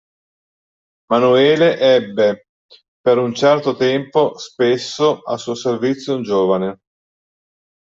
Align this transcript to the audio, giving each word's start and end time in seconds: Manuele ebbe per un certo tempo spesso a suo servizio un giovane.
Manuele 1.11 1.77
ebbe 1.91 2.27
per 3.01 3.19
un 3.19 3.35
certo 3.35 3.75
tempo 3.75 4.35
spesso 4.35 5.19
a 5.21 5.37
suo 5.37 5.53
servizio 5.53 6.15
un 6.15 6.23
giovane. 6.23 6.79